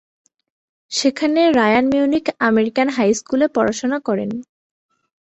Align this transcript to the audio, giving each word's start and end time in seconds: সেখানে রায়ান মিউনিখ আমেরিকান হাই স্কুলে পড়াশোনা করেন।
সেখানে 0.91 1.41
রায়ান 1.51 1.85
মিউনিখ 1.93 2.25
আমেরিকান 2.49 2.87
হাই 2.89 3.09
স্কুলে 3.19 3.47
পড়াশোনা 3.55 3.97
করেন। 4.07 4.29